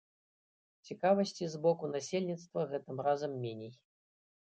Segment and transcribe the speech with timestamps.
[0.85, 3.71] Цікавасці з боку насельніцтва гэтым разам меней.